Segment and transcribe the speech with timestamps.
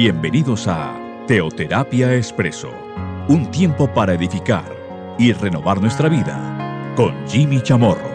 [0.00, 0.96] Bienvenidos a
[1.26, 2.70] Teoterapia Expreso,
[3.28, 4.64] un tiempo para edificar
[5.18, 8.08] y renovar nuestra vida con Jimmy Chamorro.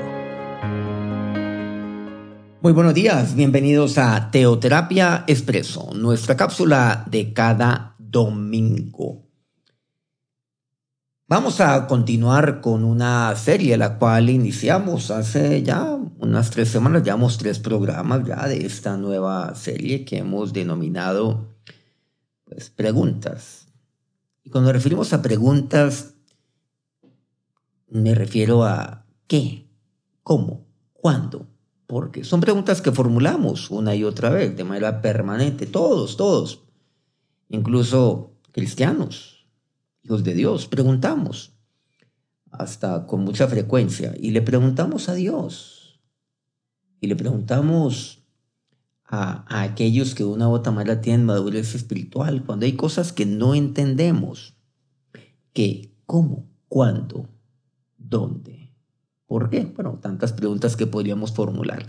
[2.62, 9.28] Muy buenos días, bienvenidos a Teoterapia Expreso, nuestra cápsula de cada domingo.
[11.28, 15.84] Vamos a continuar con una serie la cual iniciamos hace ya
[16.20, 21.53] unas tres semanas, llevamos tres programas ya de esta nueva serie que hemos denominado
[22.54, 23.68] pues, preguntas.
[24.44, 26.14] Y cuando nos referimos a preguntas,
[27.88, 29.68] me refiero a qué,
[30.22, 31.48] cómo, cuándo,
[31.88, 36.64] porque son preguntas que formulamos una y otra vez de manera permanente, todos, todos,
[37.50, 39.48] incluso cristianos,
[40.04, 41.54] hijos de Dios, preguntamos
[42.52, 46.00] hasta con mucha frecuencia y le preguntamos a Dios
[47.00, 48.23] y le preguntamos
[49.06, 53.56] a, aquellos que una u otra manera tienen madurez espiritual, cuando hay cosas que no
[53.56, 54.56] entendemos.
[55.54, 55.94] ¿Qué?
[56.06, 56.50] ¿Cómo?
[56.68, 57.30] ¿Cuándo?
[57.98, 58.72] ¿Dónde?
[59.28, 59.72] ¿Por qué?
[59.76, 61.86] Bueno, tantas preguntas que podríamos formular.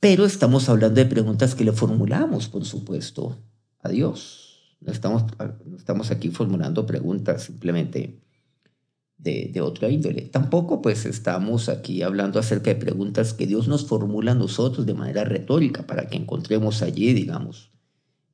[0.00, 3.36] Pero estamos hablando de preguntas que le formulamos, por supuesto,
[3.80, 4.76] a Dios.
[4.80, 5.24] No estamos,
[5.64, 8.20] no estamos aquí formulando preguntas simplemente
[9.18, 10.22] de, otra índole.
[10.22, 14.94] Tampoco pues estamos aquí hablando acerca de preguntas que Dios nos formula a nosotros de
[14.94, 17.72] manera retórica para que encontremos allí, digamos,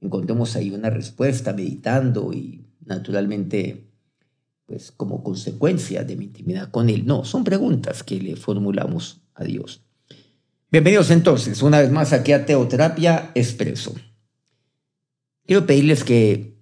[0.01, 3.89] encontremos ahí una respuesta meditando y naturalmente
[4.67, 7.07] pues como consecuencia de mi intimidad con Él.
[7.07, 9.83] No, son preguntas que le formulamos a Dios.
[10.71, 13.95] Bienvenidos entonces una vez más aquí a Teoterapia Expreso.
[15.47, 16.57] Quiero pedirles que,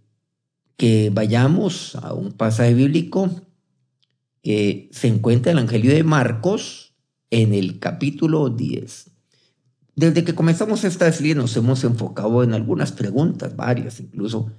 [0.76, 3.30] que vayamos a un pasaje bíblico
[4.42, 6.94] que se encuentra en el Evangelio de Marcos
[7.30, 9.10] en el capítulo 10.
[9.94, 14.50] Desde que comenzamos esta serie nos hemos enfocado en algunas preguntas, varias incluso,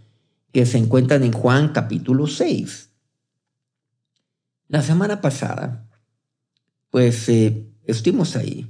[0.51, 2.89] que se encuentran en Juan capítulo 6.
[4.67, 5.89] La semana pasada,
[6.89, 8.69] pues eh, estuvimos ahí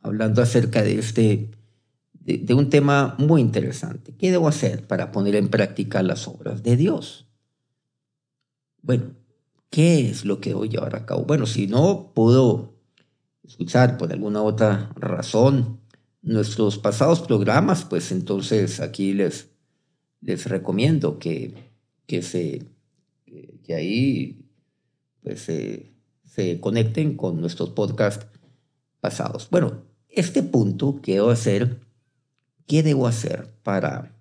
[0.00, 1.50] hablando acerca de este,
[2.12, 4.14] de, de un tema muy interesante.
[4.16, 7.28] ¿Qué debo hacer para poner en práctica las obras de Dios?
[8.82, 9.17] Bueno,
[9.70, 11.24] ¿Qué es lo que a llevar a cabo?
[11.24, 12.74] Bueno, si no puedo
[13.44, 15.80] escuchar por alguna otra razón
[16.22, 19.50] nuestros pasados programas, pues entonces aquí les,
[20.20, 21.54] les recomiendo que,
[22.06, 22.66] que, se,
[23.64, 24.44] que ahí
[25.22, 28.26] pues, se conecten con nuestros podcasts
[29.00, 29.48] pasados.
[29.50, 31.80] Bueno, este punto que debo hacer,
[32.66, 34.14] ¿qué debo hacer para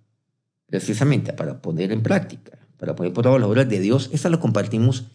[0.68, 4.10] precisamente para poner en práctica, para poner por obra la obra de Dios?
[4.12, 5.06] Esa lo compartimos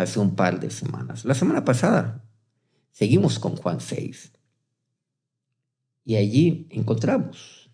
[0.00, 1.24] hace un par de semanas.
[1.24, 2.24] La semana pasada
[2.92, 4.32] seguimos con Juan 6.
[6.04, 7.70] Y allí encontramos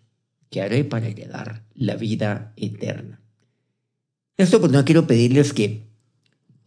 [0.49, 3.21] que haré para heredar la vida eterna.
[4.37, 5.87] Esto pues no quiero pedirles que,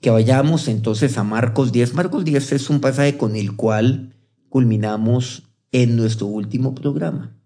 [0.01, 1.95] que vayamos entonces a Marcos 10.
[1.95, 4.15] Marcos 10 es un pasaje con el cual
[4.49, 7.37] culminamos en nuestro último programa.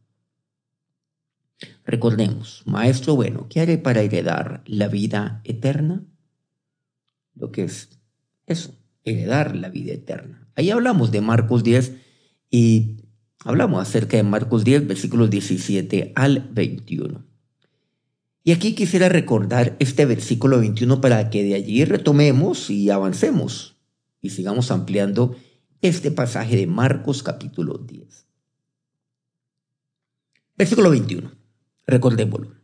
[1.84, 6.04] Recordemos, Maestro bueno, ¿qué haré para heredar la vida eterna?
[7.34, 7.99] Lo que es
[8.50, 8.74] eso,
[9.04, 10.48] heredar la vida eterna.
[10.54, 11.92] Ahí hablamos de Marcos 10
[12.50, 12.96] y
[13.44, 17.24] hablamos acerca de Marcos 10, versículos 17 al 21.
[18.42, 23.76] Y aquí quisiera recordar este versículo 21 para que de allí retomemos y avancemos
[24.20, 25.36] y sigamos ampliando
[25.82, 28.26] este pasaje de Marcos capítulo 10.
[30.56, 31.30] Versículo 21.
[31.86, 32.54] Recordémoslo.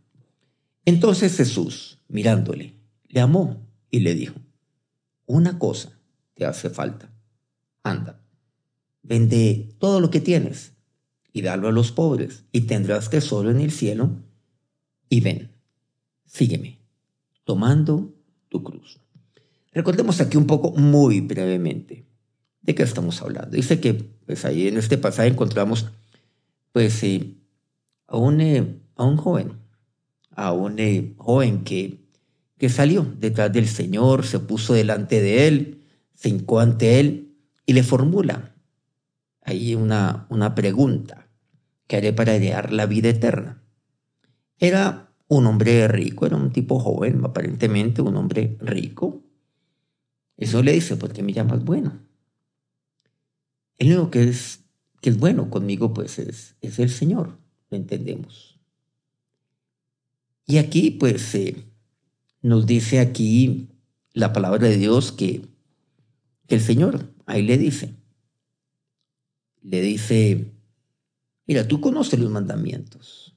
[0.85, 2.75] Entonces Jesús, mirándole,
[3.09, 4.35] le amó y le dijo,
[5.27, 5.99] una cosa
[6.35, 7.13] te hace falta.
[7.83, 8.21] Anda,
[9.03, 10.73] vende todo lo que tienes
[11.33, 14.11] y dalo a los pobres y tendrás tesoro en el cielo.
[15.09, 15.53] Y ven,
[16.25, 16.81] sígueme,
[17.45, 18.15] tomando
[18.49, 19.01] tu cruz.
[19.73, 22.07] Recordemos aquí un poco, muy brevemente,
[22.63, 23.51] de qué estamos hablando.
[23.57, 25.87] Dice que pues ahí en este pasaje encontramos
[26.73, 27.35] pues eh,
[28.07, 29.53] a, un, eh, a un joven,
[30.31, 32.06] a un eh, joven que
[32.59, 35.83] que salió detrás del Señor, se puso delante de él,
[36.15, 37.37] se hincó ante él
[37.67, 38.55] y le formula
[39.43, 41.29] ahí una, una pregunta
[41.87, 43.63] que haré para heredar la vida eterna.
[44.59, 49.23] Era un hombre rico, era un tipo joven, aparentemente un hombre rico.
[50.37, 52.01] Eso le dice, ¿por qué me llamas bueno?
[53.79, 54.65] El único que es,
[55.01, 57.39] que es bueno conmigo, pues es, es el Señor,
[57.71, 58.59] lo entendemos.
[60.47, 61.57] Y aquí, pues, eh,
[62.43, 63.69] nos dice aquí
[64.13, 65.47] la palabra de Dios que,
[66.49, 67.97] el Señor ahí le dice,
[69.63, 70.53] le dice,
[71.47, 73.35] mira, tú conoces los mandamientos.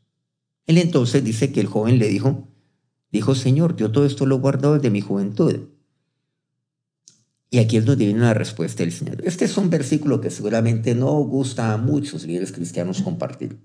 [0.67, 2.47] Él entonces dice que el joven le dijo,
[3.11, 5.69] dijo, Señor, yo todo esto lo he guardado desde mi juventud.
[7.49, 9.21] Y aquí es donde viene la respuesta del Señor.
[9.25, 13.57] Este es un versículo que seguramente no gusta a muchos líderes cristianos compartir.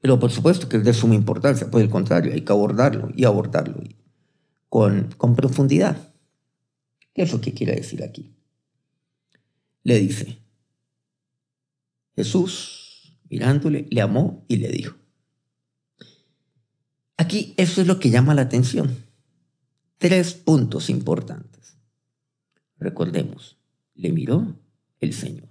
[0.00, 3.24] Pero por supuesto que es de suma importancia, por el contrario, hay que abordarlo y
[3.24, 3.82] abordarlo
[4.68, 6.12] con, con profundidad.
[7.14, 8.34] ¿Qué es lo que quiere decir aquí?
[9.82, 10.38] Le dice,
[12.14, 14.96] Jesús, mirándole, le amó y le dijo.
[17.16, 18.96] Aquí eso es lo que llama la atención.
[19.98, 21.76] Tres puntos importantes.
[22.78, 23.56] Recordemos,
[23.94, 24.56] le miró
[25.00, 25.48] el Señor.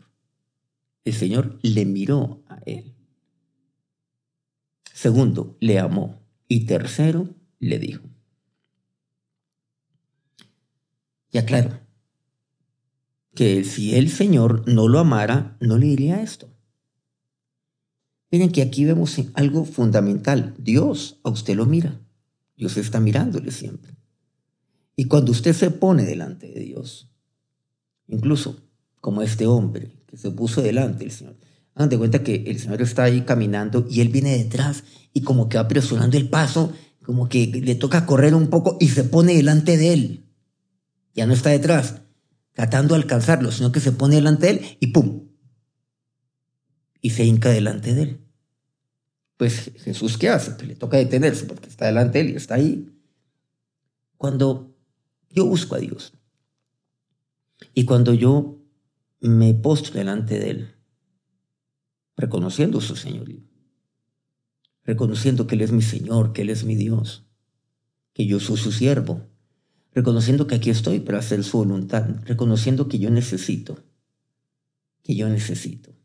[1.03, 2.94] El Señor le miró a él.
[5.05, 6.25] Segundo, le amó.
[6.47, 7.29] Y tercero,
[7.59, 8.09] le dijo.
[11.31, 11.79] Ya claro,
[13.35, 16.49] que si el Señor no lo amara, no le diría esto.
[18.31, 20.55] Miren que aquí vemos algo fundamental.
[20.57, 22.01] Dios a usted lo mira.
[22.57, 23.95] Dios está mirándole siempre.
[24.95, 27.11] Y cuando usted se pone delante de Dios,
[28.07, 28.59] incluso
[29.01, 31.37] como este hombre que se puso delante del Señor,
[31.75, 34.83] hagan de cuenta que el Señor está ahí caminando y él viene detrás
[35.13, 36.73] y como que va apresurando el paso,
[37.03, 40.25] como que le toca correr un poco y se pone delante de él.
[41.13, 42.01] Ya no está detrás,
[42.53, 45.27] tratando de alcanzarlo, sino que se pone delante de él y ¡pum!
[47.01, 48.21] y se hinca delante de él.
[49.37, 50.51] Pues Jesús, ¿qué hace?
[50.51, 52.89] Pues le toca detenerse porque está delante de él y está ahí.
[54.17, 54.75] Cuando
[55.29, 56.13] yo busco a Dios
[57.73, 58.61] y cuando yo
[59.19, 60.74] me postro delante de Él,
[62.17, 63.43] reconociendo su señorío,
[64.83, 67.25] reconociendo que Él es mi Señor, que Él es mi Dios,
[68.13, 69.27] que yo soy su siervo,
[69.93, 73.83] reconociendo que aquí estoy para hacer su voluntad, reconociendo que yo necesito,
[75.03, 75.95] que yo necesito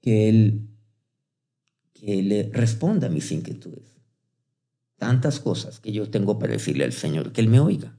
[0.00, 0.68] que Él,
[1.94, 4.00] que le responda a mis inquietudes.
[4.96, 7.98] Tantas cosas que yo tengo para decirle al Señor, que Él me oiga.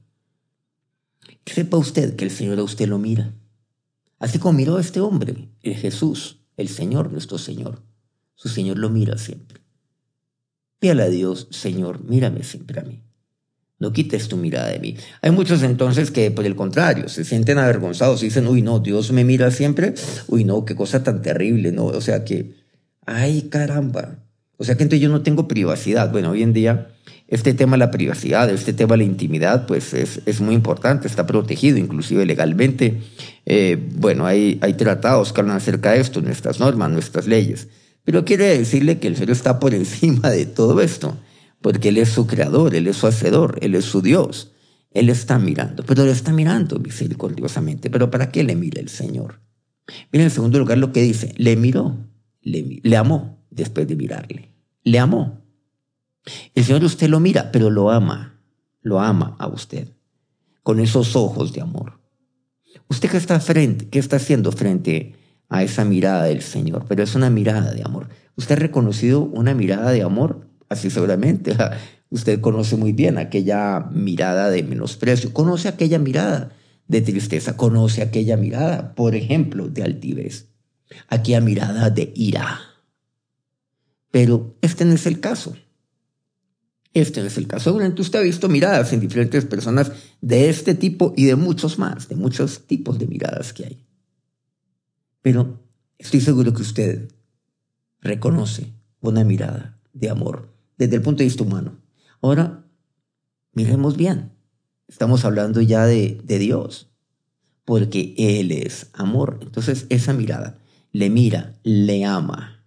[1.44, 3.34] Que sepa usted que el Señor a usted lo mira.
[4.18, 7.82] Así como miró a este hombre, el Jesús, el Señor, nuestro Señor.
[8.34, 9.60] Su Señor lo mira siempre.
[10.78, 13.02] Pídale a Dios, Señor, mírame siempre a mí.
[13.78, 14.96] No quites tu mirada de mí.
[15.20, 19.12] Hay muchos entonces que, por el contrario, se sienten avergonzados y dicen, uy, no, Dios
[19.12, 19.94] me mira siempre.
[20.28, 21.86] Uy, no, qué cosa tan terrible, ¿no?
[21.86, 22.54] O sea que,
[23.06, 24.18] ay, caramba.
[24.56, 26.12] O sea que entonces yo no tengo privacidad.
[26.12, 26.88] Bueno, hoy en día
[27.32, 31.08] este tema de la privacidad, este tema de la intimidad, pues es, es muy importante,
[31.08, 33.00] está protegido inclusive legalmente.
[33.46, 37.68] Eh, bueno, hay, hay tratados que hablan acerca de esto, nuestras normas, nuestras leyes.
[38.04, 41.16] Pero quiere decirle que el Señor está por encima de todo esto
[41.62, 44.52] porque Él es su creador, Él es su hacedor, Él es su Dios.
[44.90, 47.88] Él está mirando, pero Él está mirando misericordiosamente.
[47.88, 49.40] ¿Pero para qué le mira el Señor?
[50.10, 51.96] Mira en segundo lugar lo que dice, le miró,
[52.42, 54.50] le, le amó después de mirarle.
[54.84, 55.41] Le amó.
[56.54, 58.40] El Señor usted lo mira, pero lo ama,
[58.80, 59.88] lo ama a usted,
[60.62, 62.00] con esos ojos de amor.
[62.88, 65.14] ¿Usted qué está, frente, qué está haciendo frente
[65.48, 66.86] a esa mirada del Señor?
[66.88, 68.08] Pero es una mirada de amor.
[68.36, 70.48] ¿Usted ha reconocido una mirada de amor?
[70.68, 71.56] Así seguramente
[72.10, 76.52] usted conoce muy bien aquella mirada de menosprecio, conoce aquella mirada
[76.86, 80.48] de tristeza, conoce aquella mirada, por ejemplo, de altivez,
[81.08, 82.60] aquella mirada de ira.
[84.10, 85.56] Pero este no es el caso.
[86.94, 87.64] Este no es el caso.
[87.64, 92.08] Seguramente usted ha visto miradas en diferentes personas de este tipo y de muchos más,
[92.08, 93.86] de muchos tipos de miradas que hay.
[95.22, 95.60] Pero
[95.98, 97.08] estoy seguro que usted
[98.00, 101.78] reconoce una mirada de amor desde el punto de vista humano.
[102.20, 102.64] Ahora,
[103.52, 104.32] miremos bien.
[104.88, 106.90] Estamos hablando ya de, de Dios,
[107.64, 109.38] porque Él es amor.
[109.40, 110.58] Entonces, esa mirada
[110.92, 112.61] le mira, le ama.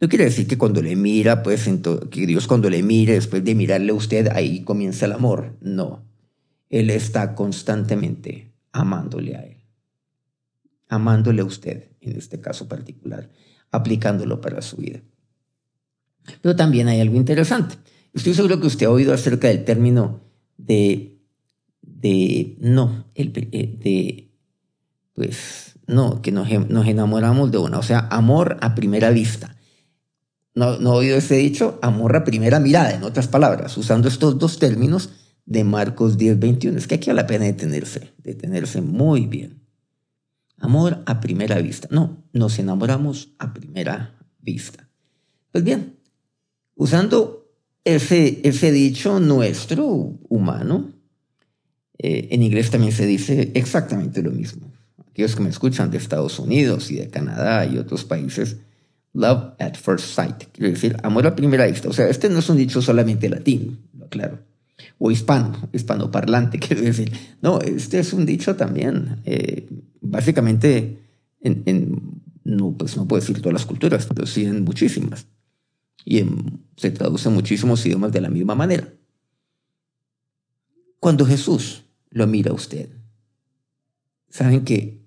[0.00, 1.68] No quiere decir que cuando le mira, pues
[2.10, 5.56] que Dios cuando le mire, después de mirarle a usted, ahí comienza el amor.
[5.60, 6.04] No.
[6.70, 9.56] Él está constantemente amándole a Él.
[10.88, 13.28] Amándole a usted, en este caso particular,
[13.70, 15.00] aplicándolo para su vida.
[16.42, 17.76] Pero también hay algo interesante.
[18.12, 20.20] Estoy seguro que usted ha oído acerca del término
[20.56, 21.18] de,
[21.82, 24.30] de no, el, eh, de,
[25.14, 29.56] pues, no, que nos, nos, enamoramos de una, o sea, amor a primera vista.
[30.58, 34.38] No, no he oído ese dicho, amor a primera mirada, en otras palabras, usando estos
[34.38, 35.10] dos términos
[35.46, 36.78] de Marcos 10, 21.
[36.78, 39.62] Es que aquí vale la pena detenerse, detenerse muy bien.
[40.58, 41.88] Amor a primera vista.
[41.90, 44.88] No, nos enamoramos a primera vista.
[45.52, 45.98] Pues bien,
[46.78, 47.50] Usando
[47.82, 49.84] ese, ese dicho nuestro,
[50.28, 50.92] humano,
[51.98, 54.72] eh, en inglés también se dice exactamente lo mismo.
[55.10, 58.58] Aquellos que me escuchan de Estados Unidos y de Canadá y otros países
[59.18, 61.88] Love at first sight, quiere decir amor a primera vista.
[61.88, 63.76] O sea, este no es un dicho solamente latino,
[64.10, 64.38] claro,
[64.96, 67.10] o hispano, hispanoparlante, quiero decir.
[67.42, 69.68] No, este es un dicho también, eh,
[70.00, 71.02] básicamente,
[71.40, 75.26] en, no, pues no puedo decir todas las culturas, pero sí en muchísimas.
[76.04, 76.22] Y
[76.76, 78.88] se traduce en muchísimos idiomas de la misma manera.
[81.00, 82.88] Cuando Jesús lo mira a usted,
[84.28, 84.97] saben que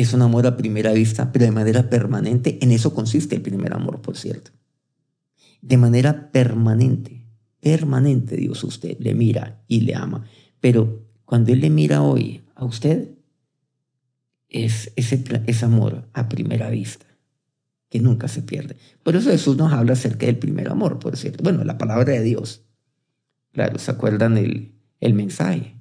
[0.00, 2.58] es un amor a primera vista, pero de manera permanente.
[2.62, 4.50] En eso consiste el primer amor, por cierto.
[5.60, 7.26] De manera permanente,
[7.60, 10.24] permanente Dios usted le mira y le ama.
[10.60, 13.10] Pero cuando Él le mira hoy a usted,
[14.48, 15.22] es ese,
[15.64, 17.06] amor a primera vista,
[17.88, 18.76] que nunca se pierde.
[19.02, 21.44] Por eso Jesús nos habla acerca del primer amor, por cierto.
[21.44, 22.64] Bueno, la palabra de Dios.
[23.52, 25.76] Claro, ¿se acuerdan el, el mensaje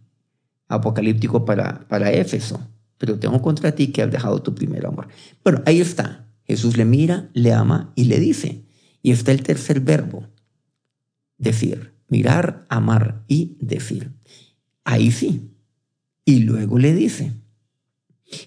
[0.67, 2.59] apocalíptico para, para Éfeso?
[2.99, 5.07] Pero tengo contra ti que has dejado tu primer amor.
[5.43, 6.27] Bueno, ahí está.
[6.43, 8.65] Jesús le mira, le ama y le dice.
[9.01, 10.27] Y está el tercer verbo,
[11.37, 14.11] decir, mirar, amar y decir.
[14.83, 15.49] Ahí sí.
[16.25, 17.31] Y luego le dice.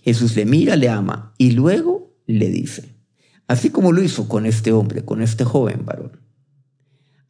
[0.05, 2.95] Jesús le mira, le ama y luego le dice.
[3.47, 6.21] Así como lo hizo con este hombre, con este joven varón.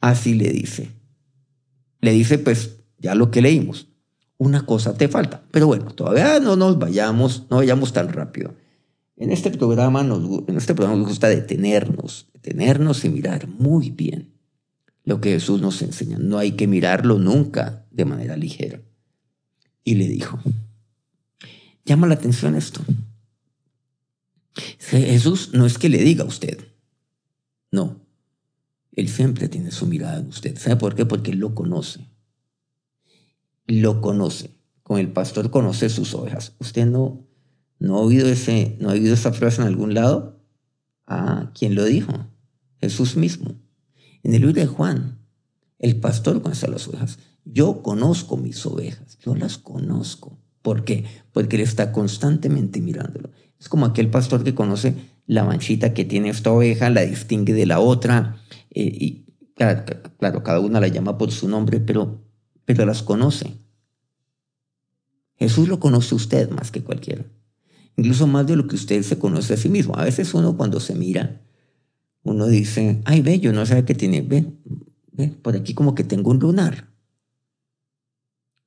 [0.01, 0.91] Así le dice.
[2.01, 3.92] Le dice, pues, ya lo que leímos
[4.43, 5.45] una cosa te falta.
[5.53, 8.55] Pero bueno, todavía no nos vayamos, no vayamos tan rápido.
[9.17, 14.35] En este programa nos, en este programa nos gusta detenernos, detenernos y mirar muy bien
[15.05, 16.19] lo que Jesús nos enseña.
[16.19, 18.81] No hay que mirarlo nunca de manera ligera.
[19.85, 20.41] Y le dijo,
[21.85, 22.81] llama la atención esto.
[24.79, 26.59] Jesús no es que le diga a usted,
[27.71, 28.01] no,
[28.91, 30.59] Él siempre tiene su mirada en usted.
[30.59, 31.07] ¿Sabe por qué?
[31.07, 32.12] Porque Él lo conoce
[33.81, 34.51] lo conoce.
[34.83, 36.55] Con el pastor conoce sus ovejas.
[36.59, 37.27] ¿Usted no,
[37.79, 40.41] no, ha, oído ese, no ha oído esa frase en algún lado?
[41.07, 42.13] Ah, ¿quién lo dijo?
[42.81, 43.55] Jesús mismo.
[44.23, 45.19] En el libro de Juan,
[45.79, 47.19] el pastor conoce a las ovejas.
[47.45, 50.39] Yo conozco mis ovejas, yo las conozco.
[50.61, 51.05] ¿Por qué?
[51.33, 53.31] Porque él está constantemente mirándolo.
[53.59, 54.95] Es como aquel pastor que conoce
[55.27, 58.37] la manchita que tiene esta oveja, la distingue de la otra,
[58.71, 59.25] eh, y
[59.55, 59.85] claro,
[60.19, 62.22] claro, cada una la llama por su nombre, pero
[62.65, 63.55] pero las conoce.
[65.37, 67.25] Jesús lo conoce usted más que cualquiera.
[67.97, 69.97] Incluso más de lo que usted se conoce a sí mismo.
[69.97, 71.43] A veces uno cuando se mira,
[72.23, 74.47] uno dice, ay, ve, yo no sé qué tiene, ve,
[75.13, 76.89] ve, por aquí como que tengo un lunar.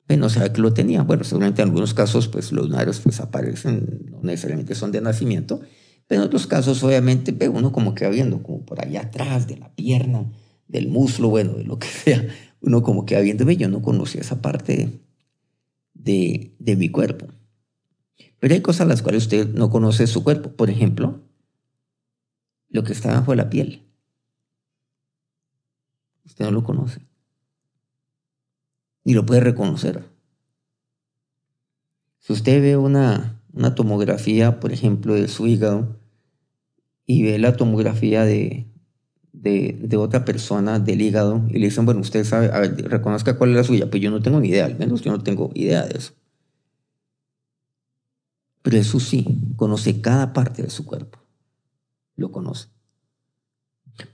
[0.08, 1.02] Ve, no sabe que lo tenía.
[1.02, 5.62] Bueno, seguramente en algunos casos, pues los lunares pues aparecen, no necesariamente son de nacimiento,
[6.08, 9.48] pero en otros casos, obviamente, ve uno como que va viendo, como por allá atrás
[9.48, 10.32] de la pierna,
[10.68, 12.28] del muslo, bueno, de lo que sea,
[12.66, 15.00] uno como que viendo, yo no conocía esa parte
[15.94, 17.28] de, de mi cuerpo.
[18.40, 20.52] Pero hay cosas las cuales usted no conoce su cuerpo.
[20.52, 21.22] Por ejemplo,
[22.70, 23.84] lo que está bajo la piel.
[26.26, 27.02] Usted no lo conoce.
[29.04, 30.04] Ni lo puede reconocer.
[32.20, 36.00] Si usted ve una, una tomografía, por ejemplo, de su hígado,
[37.06, 38.66] y ve la tomografía de,
[39.42, 43.52] de, otra persona del hígado y le dicen, bueno, usted sabe, a ver, reconozca cuál
[43.52, 43.90] es la suya.
[43.90, 46.14] Pues yo no tengo ni idea, al menos yo no tengo idea de eso.
[48.62, 49.26] Pero Jesús sí,
[49.56, 51.20] conoce cada parte de su cuerpo.
[52.16, 52.70] Lo conoce.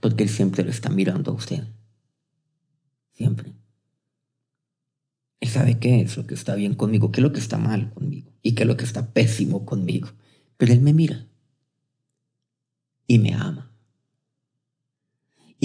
[0.00, 1.64] Porque Él siempre lo está mirando a usted.
[3.12, 3.52] Siempre.
[5.40, 7.92] Él sabe qué es lo que está bien conmigo, qué es lo que está mal
[7.94, 10.08] conmigo y qué es lo que está pésimo conmigo.
[10.56, 11.26] Pero Él me mira
[13.06, 13.71] y me ama.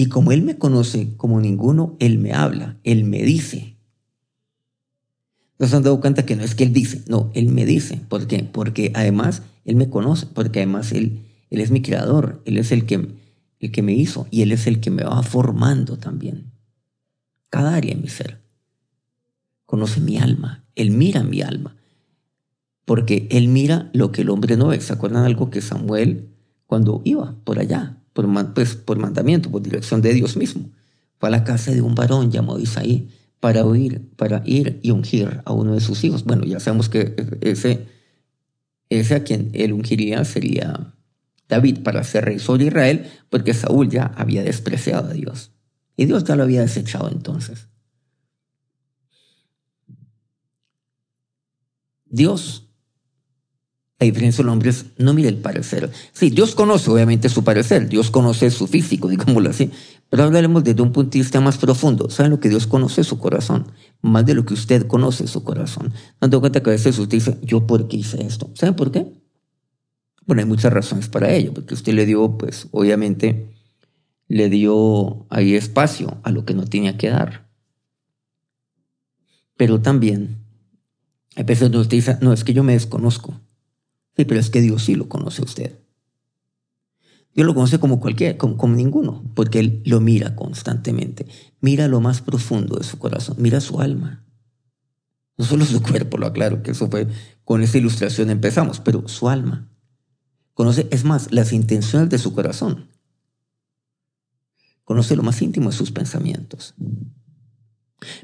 [0.00, 3.74] Y como Él me conoce como ninguno, Él me habla, Él me dice.
[5.58, 7.02] ¿No se han dado cuenta que no es que Él dice?
[7.08, 8.00] No, Él me dice.
[8.08, 8.44] ¿Por qué?
[8.44, 12.86] Porque además Él me conoce, porque además Él, él es mi creador, Él es el
[12.86, 13.08] que,
[13.58, 16.52] el que me hizo y Él es el que me va formando también.
[17.50, 18.40] Cada área de mi ser.
[19.66, 21.76] Conoce mi alma, Él mira mi alma.
[22.84, 24.80] Porque Él mira lo que el hombre no ve.
[24.80, 26.28] ¿Se acuerdan algo que Samuel,
[26.68, 30.68] cuando iba por allá, por, pues, por mandamiento, por dirección de Dios mismo.
[31.20, 33.62] Fue a la casa de un varón llamado Isaí para
[34.16, 36.24] para ir y ungir a uno de sus hijos.
[36.24, 37.86] Bueno, ya sabemos que ese,
[38.88, 40.94] ese a quien él ungiría sería
[41.48, 45.52] David para ser rey sobre Israel, porque Saúl ya había despreciado a Dios.
[45.96, 47.68] Y Dios ya lo había desechado entonces.
[52.06, 52.67] Dios
[54.00, 55.90] la diferencia de los hombres no mira el parecer.
[56.12, 59.70] Sí, Dios conoce obviamente su parecer, Dios conoce su físico, digámoslo así,
[60.08, 62.08] pero hablaremos desde un punto de vista más profundo.
[62.08, 63.66] ¿Saben lo que Dios conoce su corazón?
[64.00, 65.92] Más de lo que usted conoce su corazón.
[66.20, 68.50] Dando cuenta que a veces usted dice, ¿yo por qué hice esto?
[68.54, 69.06] ¿Saben por qué?
[70.26, 73.54] Bueno, hay muchas razones para ello, porque usted le dio, pues, obviamente,
[74.28, 77.50] le dio ahí espacio a lo que no tenía que dar.
[79.56, 80.44] Pero también,
[81.34, 83.40] a veces usted dice, no, es que yo me desconozco.
[84.18, 85.78] Sí, pero es que Dios sí lo conoce a usted.
[87.36, 91.24] Dios lo conoce como cualquier, como, como, ninguno, porque Él lo mira constantemente.
[91.60, 94.24] Mira lo más profundo de su corazón, mira su alma.
[95.36, 97.06] No solo su cuerpo, lo aclaro, que eso fue
[97.44, 99.70] con esa ilustración empezamos, pero su alma.
[100.52, 102.88] Conoce, es más, las intenciones de su corazón.
[104.82, 106.74] Conoce lo más íntimo de sus pensamientos.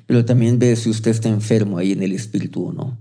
[0.07, 2.99] Pero también ve si usted está enfermo ahí en el espíritu o no.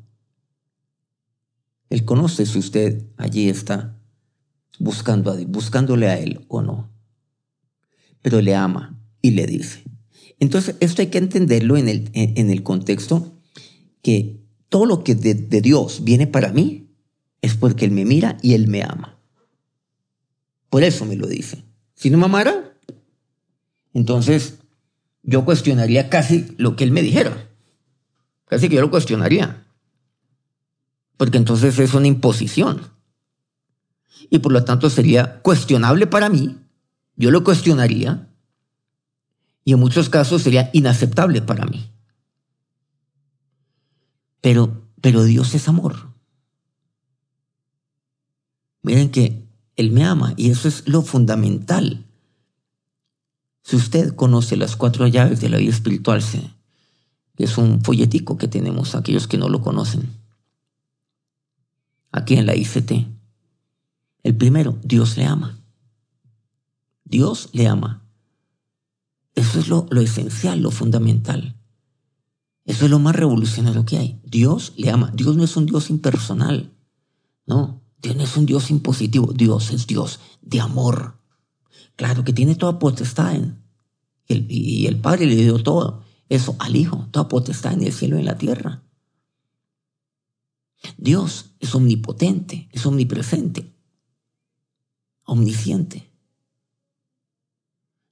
[1.93, 3.95] Él conoce si usted allí está
[4.79, 6.89] buscando buscándole a Él o no.
[8.23, 9.83] Pero le ama y le dice.
[10.39, 13.37] Entonces, esto hay que entenderlo en el, en, el contexto
[14.01, 16.89] que todo lo que de, de Dios viene para mí
[17.43, 19.19] es porque Él me mira y Él me ama.
[20.71, 21.63] Por eso me lo dice.
[21.93, 22.75] Si no me amara,
[23.93, 24.57] entonces
[25.21, 27.51] yo cuestionaría casi lo que él me dijera.
[28.45, 29.62] Casi que yo lo cuestionaría.
[31.17, 32.81] Porque entonces es una imposición.
[34.29, 36.57] Y por lo tanto sería cuestionable para mí.
[37.15, 38.29] Yo lo cuestionaría.
[39.63, 41.89] Y en muchos casos sería inaceptable para mí.
[44.41, 46.13] Pero, pero Dios es amor.
[48.81, 52.05] Miren que él me ama y eso es lo fundamental.
[53.63, 56.21] Si usted conoce las cuatro llaves de la vida espiritual,
[57.37, 60.22] que es un folletico que tenemos aquellos que no lo conocen,
[62.13, 62.91] aquí en la ICT.
[64.23, 65.59] El primero, Dios le ama.
[67.03, 68.07] Dios le ama.
[69.35, 71.59] Eso es lo, esencial, lo fundamental.
[72.65, 74.21] Eso es lo más revolucionario que hay.
[74.23, 75.11] Dios le ama.
[75.13, 76.71] Dios no es un Dios impersonal.
[77.45, 77.81] No.
[78.01, 81.19] Dios no es un Dios impositivo, Dios es Dios de amor.
[81.95, 83.63] Claro que tiene toda potestad en,
[84.27, 88.19] y el Padre le dio todo eso al Hijo, toda potestad en el cielo y
[88.19, 88.83] en la tierra.
[90.97, 93.73] Dios es omnipotente, es omnipresente,
[95.23, 96.11] omnisciente.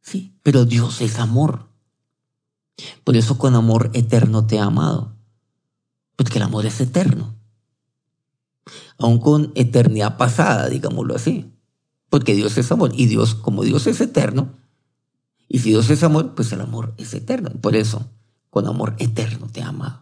[0.01, 1.69] Sí, pero Dios es amor.
[3.03, 5.15] Por eso con amor eterno te ha amado,
[6.15, 7.41] porque el amor es eterno
[8.97, 11.51] aún con eternidad pasada, digámoslo así.
[12.09, 14.53] Porque Dios es amor y Dios, como Dios es eterno,
[15.47, 17.49] y si Dios es amor, pues el amor es eterno.
[17.61, 18.09] Por eso,
[18.49, 20.01] con amor eterno te ama.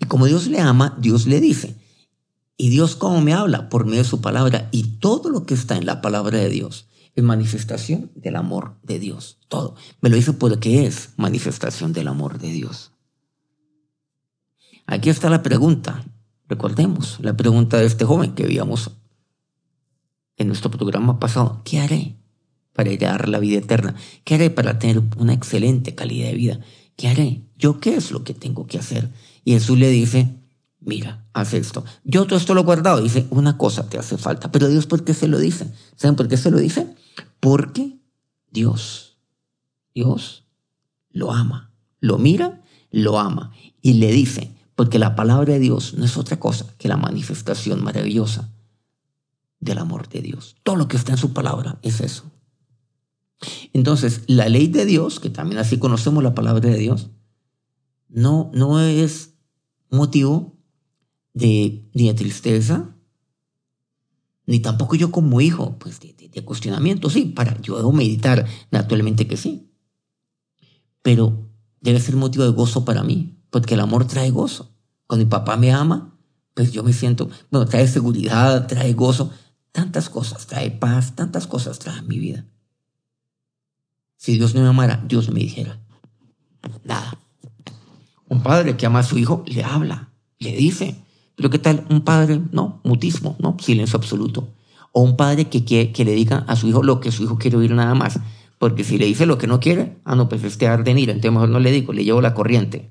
[0.00, 1.76] Y como Dios le ama, Dios le dice.
[2.56, 5.76] Y Dios cómo me habla por medio de su palabra y todo lo que está
[5.76, 9.38] en la palabra de Dios es manifestación del amor de Dios.
[9.48, 9.74] Todo.
[10.00, 12.92] Me lo dice porque es manifestación del amor de Dios.
[14.86, 16.04] Aquí está la pregunta.
[16.48, 18.90] Recordemos la pregunta de este joven que veíamos
[20.36, 21.62] en nuestro programa pasado.
[21.64, 22.16] ¿Qué haré
[22.72, 23.94] para heredar la vida eterna?
[24.24, 26.60] ¿Qué haré para tener una excelente calidad de vida?
[26.96, 27.42] ¿Qué haré?
[27.56, 29.10] ¿Yo qué es lo que tengo que hacer?
[29.44, 30.34] Y Jesús le dice,
[30.80, 31.84] mira, haz esto.
[32.04, 33.02] Yo todo esto lo he guardado.
[33.02, 34.50] Dice, una cosa te hace falta.
[34.50, 35.72] Pero Dios, ¿por qué se lo dice?
[35.96, 36.94] ¿Saben por qué se lo dice?
[37.40, 37.98] Porque
[38.50, 39.18] Dios,
[39.94, 40.44] Dios
[41.10, 41.72] lo ama.
[42.00, 43.52] Lo mira, lo ama.
[43.82, 47.82] Y le dice, porque la palabra de Dios no es otra cosa que la manifestación
[47.82, 48.50] maravillosa
[49.60, 50.56] del amor de Dios.
[50.62, 52.24] Todo lo que está en su palabra es eso.
[53.72, 57.10] Entonces, la ley de Dios, que también así conocemos la palabra de Dios,
[58.08, 59.33] no, no es
[59.94, 60.56] motivo
[61.32, 62.94] de, tristeza,
[64.46, 69.36] ni tampoco yo como hijo, pues de, cuestionamiento, sí, para yo debo meditar, naturalmente que
[69.36, 69.70] sí.
[71.02, 71.48] Pero
[71.80, 74.74] debe ser motivo de gozo para mí, porque el amor trae gozo.
[75.06, 76.18] Cuando mi papá me ama,
[76.54, 79.30] pues yo me siento, bueno, trae seguridad, trae gozo,
[79.72, 82.46] tantas cosas, trae paz, tantas cosas trae en mi vida.
[84.16, 85.78] Si Dios no me amara, Dios me dijera,
[86.84, 87.13] nada.
[88.34, 90.96] Un padre que ama a su hijo le habla, le dice,
[91.36, 92.40] pero ¿qué tal un padre?
[92.50, 94.48] No, mutismo, no, silencio absoluto.
[94.90, 97.38] O un padre que, quiere, que le diga a su hijo lo que su hijo
[97.38, 98.18] quiere oír nada más.
[98.58, 101.12] Porque si le dice lo que no quiere, ah, no, pues este arde en ira,
[101.12, 102.90] entonces mejor no le digo, le llevo la corriente.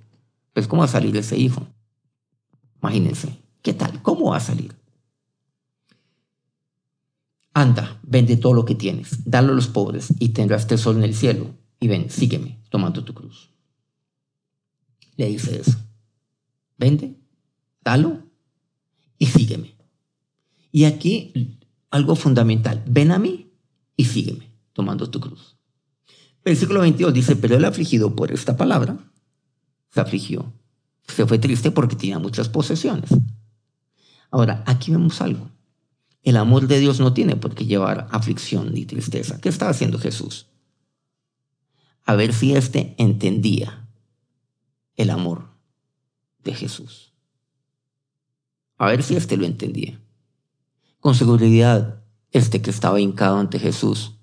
[0.53, 1.67] Pues, ¿cómo va a salir ese hijo?
[2.81, 4.01] Imagínense, ¿qué tal?
[4.01, 4.73] ¿Cómo va a salir?
[7.53, 11.15] Anda, vende todo lo que tienes, dalo a los pobres y tendrás tesoro en el
[11.15, 11.47] cielo.
[11.81, 13.52] Y ven, sígueme, tomando tu cruz.
[15.17, 15.77] Le dice eso.
[16.77, 17.15] Vende,
[17.83, 18.23] dalo
[19.17, 19.75] y sígueme.
[20.71, 21.59] Y aquí
[21.91, 22.83] algo fundamental.
[22.87, 23.51] Ven a mí
[23.95, 25.55] y sígueme, tomando tu cruz.
[26.43, 28.97] Versículo 22 dice, pero el afligido por esta palabra
[29.89, 30.51] se afligió.
[31.07, 33.09] Se fue triste porque tenía muchas posesiones.
[34.31, 35.51] Ahora, aquí vemos algo.
[36.23, 39.39] El amor de Dios no tiene por qué llevar aflicción ni tristeza.
[39.39, 40.47] ¿Qué estaba haciendo Jesús?
[42.05, 43.82] A ver si éste entendía
[44.95, 45.49] el amor
[46.43, 47.13] de Jesús.
[48.77, 49.99] A ver si éste lo entendía.
[50.99, 54.17] Con seguridad, este que estaba hincado ante Jesús,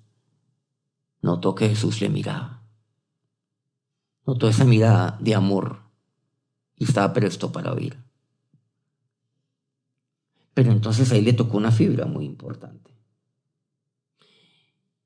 [1.21, 2.63] notó que Jesús le miraba.
[4.25, 5.81] Notó esa mirada de amor
[6.75, 7.97] y estaba presto para oír.
[10.53, 12.91] Pero entonces ahí le tocó una fibra muy importante.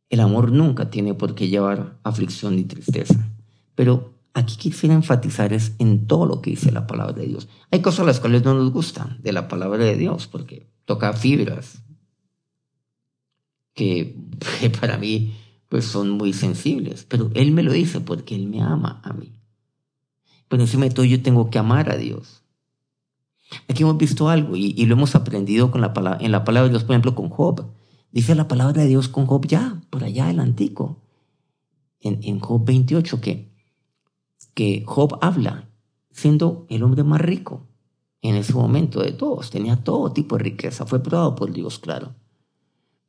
[0.09, 3.31] El amor nunca tiene por qué llevar aflicción ni tristeza.
[3.75, 7.47] Pero aquí quisiera enfatizar en todo lo que dice la palabra de Dios.
[7.71, 11.81] Hay cosas las cuales no nos gustan de la palabra de Dios porque toca fibras
[13.73, 14.15] que,
[14.79, 15.33] para mí
[15.69, 17.05] pues son muy sensibles.
[17.05, 19.39] Pero Él me lo dice porque Él me ama a mí.
[20.49, 22.43] Pero encima de todo yo tengo que amar a Dios.
[23.69, 26.83] Aquí hemos visto algo y, lo hemos aprendido con la en la palabra de Dios,
[26.83, 27.71] por ejemplo, con Job.
[28.11, 31.01] Dice la palabra de Dios con Job ya, por allá el antico,
[31.99, 33.54] en, en Job 28, que,
[34.55, 35.69] que Job habla
[36.09, 37.67] siendo el hombre más rico
[38.21, 39.51] en ese momento de todos.
[39.51, 42.15] Tenía todo tipo de riqueza, fue probado por Dios, claro.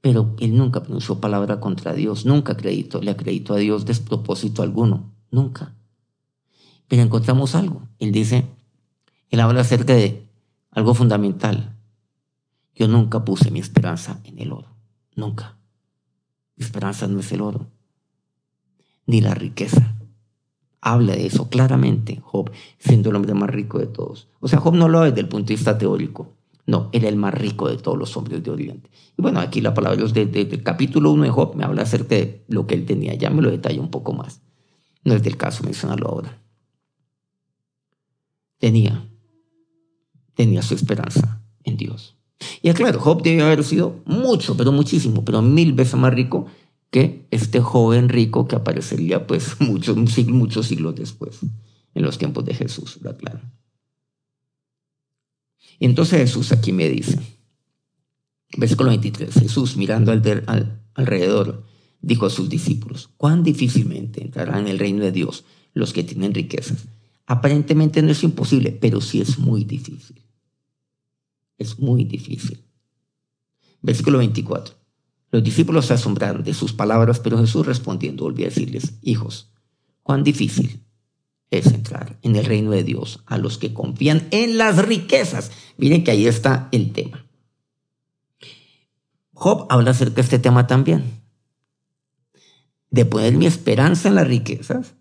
[0.03, 5.15] Pero él nunca pronunció palabra contra Dios, nunca acreditó, le acreditó a Dios despropósito alguno,
[5.31, 5.75] nunca.
[6.89, 7.89] Pero encontramos algo.
[7.99, 8.47] Él dice,
[9.31, 10.29] él habla acerca de
[10.71, 11.77] algo fundamental.
[12.75, 14.69] Yo nunca puse mi esperanza en el oro.
[15.15, 15.57] Nunca.
[16.57, 17.71] Mi esperanza no es el oro,
[19.07, 19.96] ni la riqueza.
[20.89, 24.29] Habla de eso claramente Job, siendo el hombre más rico de todos.
[24.39, 26.35] O sea, Job no lo ve desde el punto de vista teórico.
[26.65, 28.89] No, era el más rico de todos los hombres de Oriente.
[29.19, 32.15] Y bueno, aquí la palabra de Dios del capítulo 1 de Job me habla acerca
[32.15, 33.15] de lo que él tenía.
[33.15, 34.43] Ya me lo detalla un poco más.
[35.03, 36.39] No es del caso mencionarlo ahora.
[38.59, 39.09] Tenía
[40.37, 42.15] tenía su esperanza en Dios.
[42.63, 46.47] Y claro, Job debe haber sido mucho, pero muchísimo, pero mil veces más rico
[46.91, 49.97] que este joven rico que aparecería pues muchos,
[50.29, 51.41] muchos siglos después,
[51.95, 53.41] en los tiempos de Jesús, lo aclaro.
[55.79, 57.19] Y entonces Jesús aquí me dice,
[58.57, 61.67] versículo 23, Jesús mirando al, alrededor,
[62.01, 65.45] dijo a sus discípulos, cuán difícilmente entrarán en el reino de Dios
[65.75, 66.87] los que tienen riquezas.
[67.27, 70.23] Aparentemente no es imposible, pero sí es muy difícil.
[71.59, 72.65] Es muy difícil.
[73.83, 74.86] Versículo 24.
[75.37, 79.53] Los discípulos se asombraron de sus palabras, pero Jesús respondiendo volvió a decirles, hijos,
[80.03, 80.83] cuán difícil
[81.51, 85.51] es entrar en el reino de Dios a los que confían en las riquezas.
[85.77, 87.27] Miren que ahí está el tema.
[89.35, 91.05] Job habla acerca de este tema también.
[92.89, 94.95] De poner mi esperanza en las riquezas,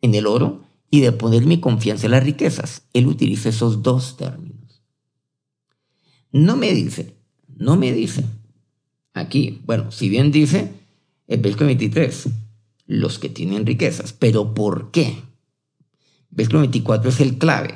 [0.00, 2.84] en el oro, y de poner mi confianza en las riquezas.
[2.94, 4.82] Él utiliza esos dos términos.
[6.32, 8.24] No me dice, no me dice.
[9.14, 10.72] Aquí, bueno, si bien dice
[11.26, 12.28] el versículo 23,
[12.86, 15.22] los que tienen riquezas, pero ¿por qué?
[16.30, 17.74] Versículo 24 es el clave.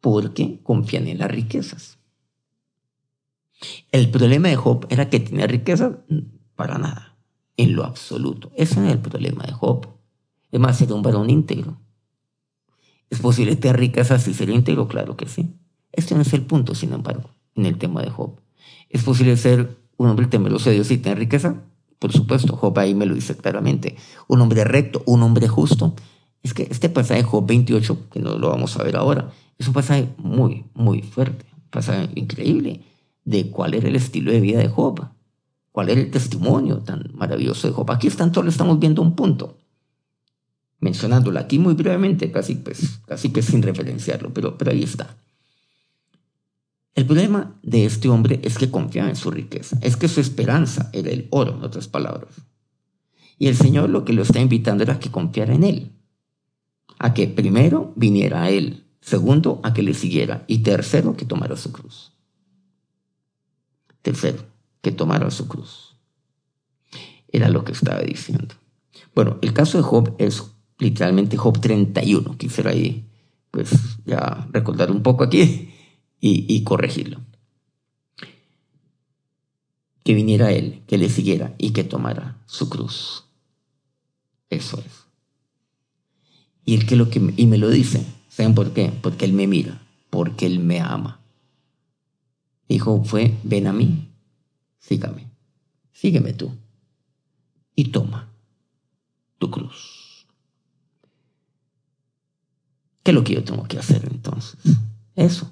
[0.00, 1.98] Porque confían en las riquezas.
[3.92, 5.92] El problema de Job era que tenía riquezas
[6.54, 7.16] para nada,
[7.56, 8.52] en lo absoluto.
[8.56, 9.88] Ese es el problema de Job.
[10.50, 11.80] Es más, era un varón íntegro.
[13.10, 14.88] ¿Es posible tener riquezas y ser íntegro?
[14.88, 15.54] Claro que sí.
[15.92, 18.40] Este no es el punto, sin embargo, en el tema de Job.
[18.88, 21.62] ¿Es posible ser un hombre temeroso de Dios y tener riqueza?
[21.98, 23.96] Por supuesto, Job ahí me lo dice claramente.
[24.28, 25.94] Un hombre recto, un hombre justo.
[26.42, 29.66] Es que este pasaje de Job 28, que no lo vamos a ver ahora, es
[29.66, 32.82] un pasaje muy, muy fuerte, un pasaje increíble
[33.24, 35.08] de cuál era el estilo de vida de Job,
[35.72, 37.90] cuál era el testimonio tan maravilloso de Job.
[37.90, 39.56] Aquí están todos, estamos viendo un punto,
[40.80, 45.16] mencionándolo aquí muy brevemente, casi, pues, casi que sin referenciarlo, pero, pero ahí está.
[46.94, 50.90] El problema de este hombre es que confiaba en su riqueza, es que su esperanza
[50.92, 52.34] era el oro, en otras palabras.
[53.36, 55.92] Y el Señor lo que lo está invitando era que confiara en Él,
[57.00, 61.56] a que primero viniera a Él, segundo, a que le siguiera, y tercero, que tomara
[61.56, 62.12] su cruz.
[64.02, 64.44] Tercero,
[64.80, 65.96] que tomara su cruz.
[67.26, 68.54] Era lo que estaba diciendo.
[69.16, 70.44] Bueno, el caso de Job es
[70.78, 72.36] literalmente Job 31.
[72.38, 73.10] Quisiera ahí,
[73.50, 73.70] pues,
[74.06, 75.73] ya recordar un poco aquí
[76.20, 77.20] y, corregirlo.
[80.02, 83.24] Que viniera Él, que le siguiera y que tomara su cruz.
[84.48, 85.04] Eso es.
[86.64, 88.90] Y Él que lo que y me lo dice, ¿saben por qué?
[89.02, 91.20] Porque Él me mira, porque Él me ama.
[92.68, 94.08] Dijo, fue, ven a mí,
[94.78, 95.30] sígame,
[95.92, 96.50] sígueme tú
[97.74, 98.32] y toma
[99.38, 100.26] tu cruz.
[103.02, 104.58] ¿Qué es lo que yo tengo que hacer entonces?
[105.14, 105.50] Eso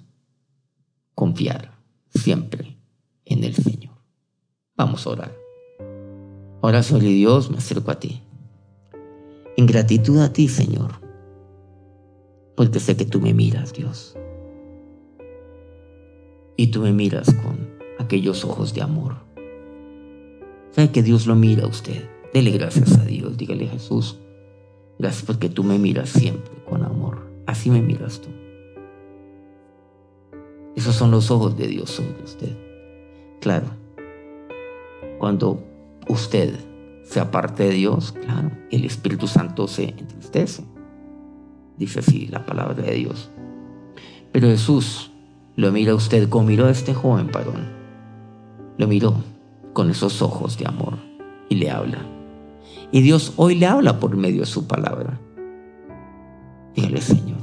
[1.15, 1.73] confiar
[2.15, 2.77] siempre
[3.25, 3.95] en el Señor.
[4.77, 5.37] Vamos a orar.
[6.63, 8.23] Ahora, soy Dios, me acerco a ti.
[9.57, 10.93] En gratitud a ti, Señor,
[12.57, 14.17] porque sé que tú me miras, Dios.
[16.57, 19.17] Y tú me miras con aquellos ojos de amor.
[20.71, 22.09] Sabe que Dios lo mira a usted.
[22.33, 23.37] Dele gracias a Dios.
[23.37, 24.19] Dígale Jesús,
[24.99, 27.31] gracias porque tú me miras siempre con amor.
[27.47, 28.29] Así me miras tú.
[30.77, 32.57] Esos son los ojos de Dios sobre usted.
[33.41, 33.67] Claro,
[35.19, 35.63] cuando
[36.09, 36.59] usted
[37.05, 40.65] se aparte de Dios, claro, el Espíritu Santo se entristece.
[41.77, 43.31] Dice así la palabra de Dios.
[44.33, 45.11] Pero Jesús
[45.57, 47.69] lo mira a usted como miró a este joven varón.
[48.79, 49.15] Lo miró
[49.73, 50.99] con esos ojos de amor
[51.49, 51.99] y le habla.
[52.91, 55.21] Y Dios hoy le habla por medio de su palabra.
[56.75, 57.41] Dígale, Señor,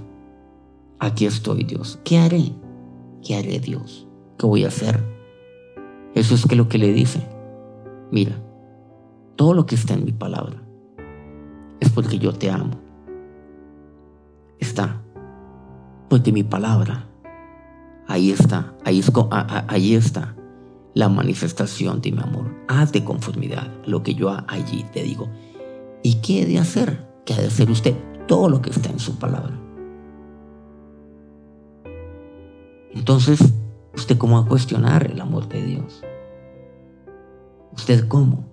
[0.99, 1.99] aquí estoy, Dios.
[2.03, 2.51] ¿Qué haré?
[3.23, 4.07] ¿Qué haré, Dios?
[4.37, 5.03] ¿Qué voy a hacer?
[6.15, 7.27] Eso es que lo que le dice.
[8.11, 8.41] Mira,
[9.35, 10.61] todo lo que está en mi palabra
[11.79, 12.79] es porque yo te amo.
[14.59, 15.01] Está.
[16.09, 17.09] Porque mi palabra
[18.09, 19.03] Ahí está, ahí,
[19.67, 20.35] ahí está
[20.95, 22.55] la manifestación de mi amor.
[22.67, 25.29] Haz de conformidad lo que yo allí te digo.
[26.01, 27.07] ¿Y qué he de hacer?
[27.23, 27.95] ¿Qué ha de hacer usted?
[28.27, 29.55] Todo lo que está en su palabra.
[32.93, 33.39] Entonces,
[33.95, 36.03] ¿usted cómo va a cuestionar el amor de Dios?
[37.71, 38.45] ¿Usted cómo?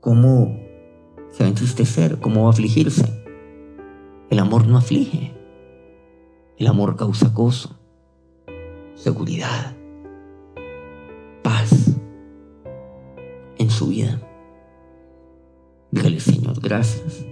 [0.00, 0.58] ¿Cómo
[1.30, 2.18] se va a entristecer?
[2.20, 3.24] ¿Cómo va a afligirse?
[4.30, 5.34] El amor no aflige.
[6.58, 7.82] El amor causa gozo
[9.02, 9.74] seguridad,
[11.42, 11.96] paz
[13.58, 14.20] en su vida.
[15.90, 17.26] Dígale, Señor, gracias,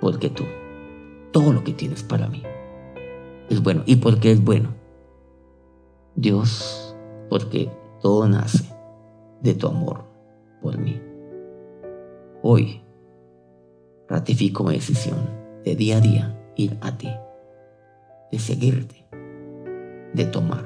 [0.00, 0.44] porque tú,
[1.32, 2.44] todo lo que tienes para mí,
[3.48, 3.82] es bueno.
[3.86, 4.70] ¿Y porque es bueno?
[6.14, 6.96] Dios,
[7.28, 8.64] porque todo nace
[9.42, 10.04] de tu amor
[10.62, 11.00] por mí.
[12.42, 12.82] Hoy
[14.08, 15.18] ratifico mi decisión
[15.64, 17.10] de día a día ir a ti,
[18.30, 19.06] de seguirte
[20.16, 20.64] de tomar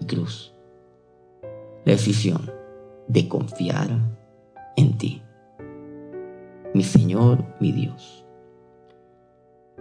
[0.00, 0.54] mi cruz.
[1.84, 2.50] La decisión
[3.08, 3.88] de confiar
[4.76, 5.22] en ti,
[6.74, 8.26] mi Señor, mi Dios.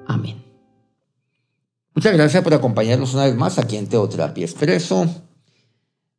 [0.07, 0.46] Amén.
[1.97, 5.09] Muchas gracias por acompañarnos una vez más aquí en Teoterapia Expreso.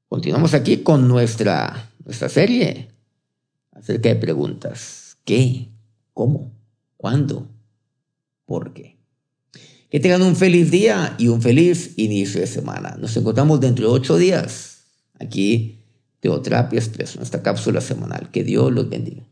[0.08, 2.88] Continuamos aquí con nuestra, nuestra serie
[3.70, 5.18] acerca de preguntas.
[5.24, 5.68] ¿Qué?
[6.12, 6.50] ¿Cómo?
[6.96, 7.46] ¿Cuándo?
[8.44, 8.98] ¿Por qué?
[9.88, 12.96] Que tengan un feliz día y un feliz inicio de semana.
[12.98, 14.82] Nos encontramos dentro de ocho días
[15.20, 15.84] aquí,
[16.18, 18.32] Teoterapia Expreso, nuestra cápsula semanal.
[18.32, 19.22] Que Dios los bendiga.